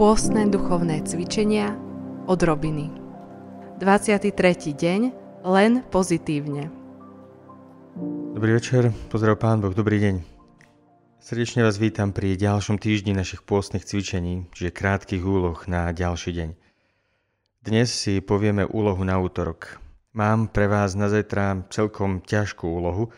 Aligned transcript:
Pôstne 0.00 0.48
duchovné 0.48 1.04
cvičenia 1.04 1.76
od 2.24 2.40
Robiny 2.40 2.88
23. 3.84 4.32
deň 4.72 5.00
len 5.44 5.84
pozitívne 5.92 6.72
Dobrý 8.32 8.56
večer, 8.56 8.96
pozdrav 9.12 9.36
Pán 9.36 9.60
Boh, 9.60 9.76
dobrý 9.76 10.00
deň. 10.00 10.14
Srdečne 11.20 11.68
vás 11.68 11.76
vítam 11.76 12.16
pri 12.16 12.32
ďalšom 12.32 12.80
týždni 12.80 13.12
našich 13.12 13.44
pôstnych 13.44 13.84
cvičení, 13.84 14.48
čiže 14.56 14.72
krátkých 14.72 15.20
úloh 15.20 15.60
na 15.68 15.92
ďalší 15.92 16.32
deň. 16.32 16.50
Dnes 17.60 17.92
si 17.92 18.24
povieme 18.24 18.64
úlohu 18.64 19.04
na 19.04 19.20
útorok. 19.20 19.84
Mám 20.16 20.48
pre 20.48 20.64
vás 20.64 20.96
na 20.96 21.12
zajtra 21.12 21.68
celkom 21.68 22.24
ťažkú 22.24 22.64
úlohu, 22.64 23.12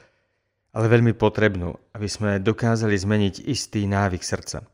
ale 0.75 0.91
veľmi 0.91 1.15
potrebnú, 1.15 1.79
aby 1.95 2.11
sme 2.11 2.43
dokázali 2.43 2.99
zmeniť 2.99 3.47
istý 3.47 3.87
návyk 3.87 4.27
srdca. 4.27 4.72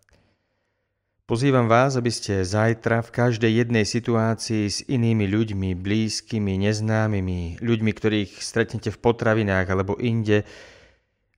Pozývam 1.28 1.68
vás, 1.68 1.92
aby 2.00 2.08
ste 2.08 2.40
zajtra 2.40 3.04
v 3.04 3.12
každej 3.12 3.60
jednej 3.60 3.84
situácii 3.84 4.64
s 4.64 4.80
inými 4.88 5.28
ľuďmi, 5.28 5.76
blízkymi, 5.76 6.56
neznámymi, 6.64 7.60
ľuďmi, 7.60 7.90
ktorých 7.92 8.40
stretnete 8.40 8.88
v 8.88 8.96
potravinách 8.96 9.68
alebo 9.68 10.00
inde, 10.00 10.48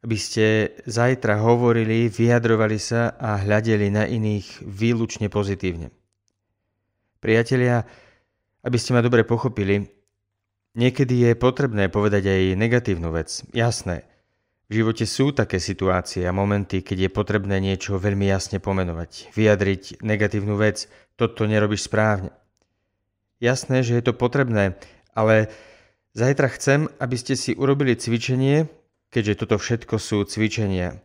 aby 0.07 0.15
ste 0.15 0.79
zajtra 0.87 1.43
hovorili, 1.43 2.07
vyjadrovali 2.07 2.79
sa 2.79 3.19
a 3.19 3.43
hľadeli 3.43 3.91
na 3.91 4.07
iných 4.07 4.63
výlučne 4.63 5.27
pozitívne. 5.27 5.91
Priatelia, 7.19 7.83
aby 8.63 8.79
ste 8.79 8.95
ma 8.95 9.03
dobre 9.03 9.27
pochopili, 9.27 9.91
niekedy 10.79 11.27
je 11.27 11.33
potrebné 11.35 11.91
povedať 11.91 12.31
aj 12.31 12.43
negatívnu 12.55 13.11
vec. 13.11 13.43
Jasné, 13.51 14.07
v 14.71 14.79
živote 14.79 15.03
sú 15.03 15.35
také 15.35 15.59
situácie 15.59 16.23
a 16.23 16.31
momenty, 16.31 16.87
keď 16.87 17.11
je 17.11 17.11
potrebné 17.11 17.59
niečo 17.59 17.99
veľmi 17.99 18.31
jasne 18.31 18.63
pomenovať, 18.63 19.35
vyjadriť 19.35 19.99
negatívnu 19.99 20.55
vec, 20.55 20.87
toto 21.19 21.43
nerobíš 21.51 21.91
správne. 21.91 22.31
Jasné, 23.43 23.83
že 23.83 23.99
je 23.99 24.05
to 24.07 24.15
potrebné, 24.15 24.79
ale 25.11 25.51
zajtra 26.15 26.55
chcem, 26.55 26.87
aby 27.03 27.17
ste 27.19 27.35
si 27.35 27.51
urobili 27.59 27.99
cvičenie, 27.99 28.71
keďže 29.11 29.43
toto 29.43 29.59
všetko 29.59 29.99
sú 29.99 30.23
cvičenia. 30.23 31.03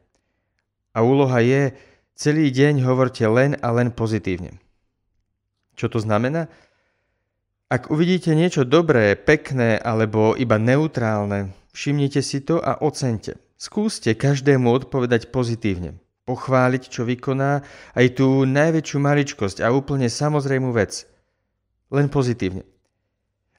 A 0.93 1.01
úloha 1.01 1.41
je, 1.41 1.73
celý 2.13 2.53
deň 2.53 2.85
hovorte 2.85 3.25
len 3.25 3.57
a 3.65 3.73
len 3.73 3.89
pozitívne. 3.89 4.61
Čo 5.73 5.89
to 5.89 5.97
znamená? 6.05 6.53
Ak 7.65 7.89
uvidíte 7.89 8.37
niečo 8.37 8.61
dobré, 8.61 9.17
pekné 9.17 9.81
alebo 9.81 10.37
iba 10.37 10.61
neutrálne, 10.61 11.49
všimnite 11.73 12.21
si 12.21 12.45
to 12.45 12.61
a 12.61 12.77
ocente. 12.77 13.41
Skúste 13.65 14.13
každému 14.13 14.69
odpovedať 14.69 15.33
pozitívne. 15.33 15.97
Pochváliť, 16.29 16.85
čo 16.85 17.01
vykoná, 17.01 17.65
aj 17.97 18.21
tú 18.21 18.45
najväčšiu 18.45 18.97
maličkosť 19.01 19.65
a 19.65 19.73
úplne 19.73 20.05
samozrejmú 20.05 20.69
vec. 20.69 21.09
Len 21.89 22.05
pozitívne. 22.05 22.61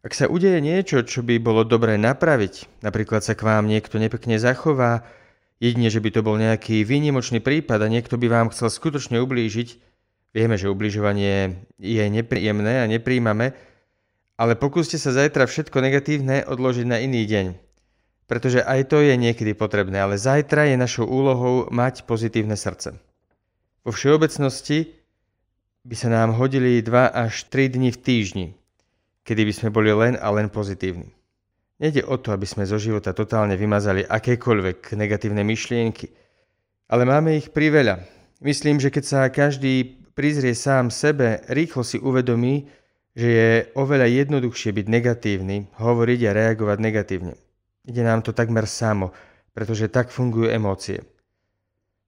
Ak 0.06 0.14
sa 0.14 0.30
udeje 0.30 0.62
niečo, 0.62 1.02
čo 1.02 1.26
by 1.26 1.42
bolo 1.42 1.66
dobré 1.66 1.98
napraviť, 1.98 2.86
napríklad 2.86 3.26
sa 3.26 3.34
k 3.34 3.50
vám 3.50 3.66
niekto 3.66 3.98
nepekne 3.98 4.38
zachová, 4.38 5.02
jedine, 5.58 5.90
že 5.90 5.98
by 5.98 6.14
to 6.14 6.22
bol 6.22 6.38
nejaký 6.38 6.86
výnimočný 6.86 7.42
prípad 7.42 7.82
a 7.82 7.90
niekto 7.90 8.14
by 8.14 8.30
vám 8.30 8.54
chcel 8.54 8.70
skutočne 8.70 9.18
ublížiť, 9.18 9.68
vieme, 10.30 10.54
že 10.54 10.70
ubližovanie 10.70 11.66
je 11.82 12.04
nepríjemné 12.06 12.78
a 12.78 12.86
nepríjmame, 12.86 13.58
ale 14.38 14.54
pokúste 14.54 15.02
sa 15.02 15.10
zajtra 15.10 15.50
všetko 15.50 15.82
negatívne 15.82 16.46
odložiť 16.46 16.86
na 16.86 17.02
iný 17.02 17.26
deň 17.26 17.65
pretože 18.26 18.62
aj 18.62 18.90
to 18.90 19.02
je 19.02 19.14
niekedy 19.14 19.54
potrebné, 19.54 20.02
ale 20.02 20.18
zajtra 20.18 20.70
je 20.70 20.76
našou 20.76 21.06
úlohou 21.06 21.70
mať 21.70 22.06
pozitívne 22.06 22.58
srdce. 22.58 22.98
Vo 23.86 23.94
všeobecnosti 23.94 24.90
by 25.86 25.94
sa 25.94 26.10
nám 26.10 26.34
hodili 26.34 26.82
2 26.82 26.90
až 27.14 27.46
3 27.46 27.78
dni 27.78 27.94
v 27.94 27.98
týždni, 28.02 28.46
kedy 29.22 29.42
by 29.46 29.52
sme 29.54 29.68
boli 29.70 29.94
len 29.94 30.18
a 30.18 30.26
len 30.34 30.50
pozitívni. 30.50 31.14
Nede 31.78 32.02
o 32.02 32.18
to, 32.18 32.34
aby 32.34 32.48
sme 32.48 32.66
zo 32.66 32.82
života 32.82 33.14
totálne 33.14 33.54
vymazali 33.54 34.02
akékoľvek 34.02 34.98
negatívne 34.98 35.46
myšlienky, 35.46 36.10
ale 36.90 37.06
máme 37.06 37.38
ich 37.38 37.54
priveľa. 37.54 38.02
Myslím, 38.42 38.82
že 38.82 38.90
keď 38.90 39.04
sa 39.04 39.20
každý 39.30 40.02
prizrie 40.16 40.56
sám 40.56 40.90
sebe, 40.90 41.44
rýchlo 41.46 41.84
si 41.86 42.00
uvedomí, 42.00 42.66
že 43.16 43.28
je 43.28 43.50
oveľa 43.76 44.08
jednoduchšie 44.24 44.72
byť 44.72 44.86
negatívny, 44.88 45.56
hovoriť 45.78 46.20
a 46.26 46.34
reagovať 46.36 46.78
negatívne. 46.80 47.34
Ide 47.86 48.02
nám 48.02 48.26
to 48.26 48.34
takmer 48.34 48.66
samo, 48.66 49.14
pretože 49.54 49.86
tak 49.86 50.10
fungujú 50.10 50.50
emócie. 50.50 51.06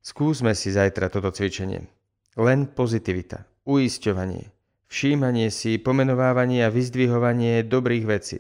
Skúsme 0.03 0.59
si 0.59 0.75
zajtra 0.75 1.07
toto 1.07 1.31
cvičenie. 1.31 1.87
Len 2.35 2.67
pozitivita, 2.67 3.47
uisťovanie, 3.63 4.51
všímanie 4.91 5.51
si, 5.55 5.79
pomenovávanie 5.79 6.67
a 6.67 6.75
vyzdvihovanie 6.75 7.63
dobrých 7.63 8.05
vecí. 8.11 8.39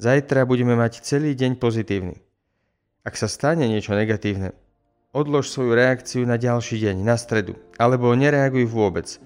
Zajtra 0.00 0.48
budeme 0.48 0.74
mať 0.74 1.04
celý 1.04 1.36
deň 1.36 1.60
pozitívny. 1.60 2.16
Ak 3.04 3.20
sa 3.20 3.28
stane 3.28 3.68
niečo 3.68 3.92
negatívne, 3.92 4.56
odlož 5.12 5.52
svoju 5.52 5.76
reakciu 5.76 6.24
na 6.24 6.40
ďalší 6.40 6.80
deň, 6.88 6.96
na 7.04 7.20
stredu, 7.20 7.54
alebo 7.76 8.10
nereaguj 8.16 8.64
vôbec. 8.64 9.20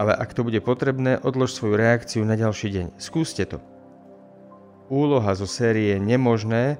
Ale 0.00 0.16
ak 0.16 0.32
to 0.32 0.44
bude 0.44 0.60
potrebné, 0.64 1.20
odlož 1.20 1.52
svoju 1.52 1.76
reakciu 1.76 2.24
na 2.24 2.40
ďalší 2.40 2.72
deň. 2.72 2.86
Skúste 2.96 3.44
to. 3.44 3.60
Úloha 4.86 5.34
zo 5.34 5.50
série 5.50 5.98
Nemožné, 5.98 6.78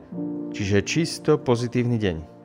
čiže 0.55 0.87
čisto 0.87 1.43
pozitívny 1.43 1.99
deň. 1.99 2.36